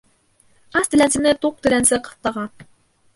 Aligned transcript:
Ас 0.79 0.87
теләнсене 0.93 1.33
туҡ 1.43 1.59
теләнсе 1.67 1.99
ҡыҫтаған. 2.09 2.49